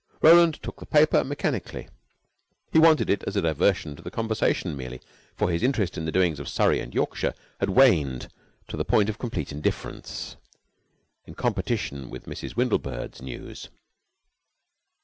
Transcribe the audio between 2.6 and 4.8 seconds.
He wanted it as a diversion to the conversation